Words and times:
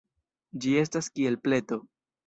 Ĝi 0.63 0.73
estas 0.85 1.11
kiel 1.19 1.39
pleto. 1.47 1.83